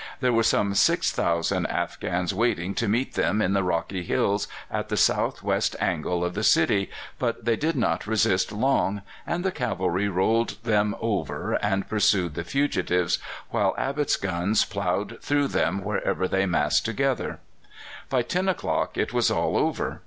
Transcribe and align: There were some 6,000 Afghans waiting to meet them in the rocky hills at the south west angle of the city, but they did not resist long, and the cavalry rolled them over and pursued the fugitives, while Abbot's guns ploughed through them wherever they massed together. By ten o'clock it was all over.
There 0.19 0.33
were 0.33 0.41
some 0.41 0.73
6,000 0.73 1.67
Afghans 1.67 2.33
waiting 2.33 2.73
to 2.73 2.87
meet 2.87 3.13
them 3.13 3.39
in 3.39 3.53
the 3.53 3.61
rocky 3.61 4.01
hills 4.01 4.47
at 4.71 4.89
the 4.89 4.97
south 4.97 5.43
west 5.43 5.75
angle 5.79 6.25
of 6.25 6.33
the 6.33 6.41
city, 6.43 6.89
but 7.19 7.45
they 7.45 7.55
did 7.55 7.75
not 7.75 8.07
resist 8.07 8.51
long, 8.51 9.03
and 9.27 9.45
the 9.45 9.51
cavalry 9.51 10.07
rolled 10.09 10.57
them 10.63 10.95
over 10.99 11.53
and 11.63 11.87
pursued 11.87 12.33
the 12.33 12.43
fugitives, 12.43 13.19
while 13.51 13.75
Abbot's 13.77 14.15
guns 14.15 14.65
ploughed 14.65 15.19
through 15.21 15.49
them 15.49 15.83
wherever 15.83 16.27
they 16.27 16.47
massed 16.47 16.83
together. 16.83 17.37
By 18.09 18.23
ten 18.23 18.49
o'clock 18.49 18.97
it 18.97 19.13
was 19.13 19.29
all 19.29 19.55
over. 19.55 19.99